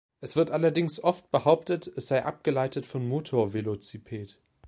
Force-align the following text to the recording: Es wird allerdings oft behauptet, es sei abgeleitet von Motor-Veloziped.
Es 0.19 0.35
wird 0.35 0.49
allerdings 0.49 1.03
oft 1.03 1.29
behauptet, 1.29 1.85
es 1.95 2.07
sei 2.07 2.25
abgeleitet 2.25 2.87
von 2.87 3.07
Motor-Veloziped. 3.07 4.39